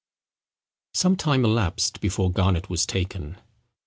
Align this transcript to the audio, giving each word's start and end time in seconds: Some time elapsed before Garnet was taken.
Some 0.95 1.15
time 1.15 1.45
elapsed 1.45 2.01
before 2.01 2.31
Garnet 2.31 2.71
was 2.71 2.87
taken. 2.87 3.37